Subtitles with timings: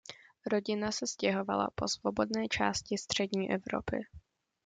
[0.45, 3.99] Rodina se stěhovala po svobodné části střední Evropy.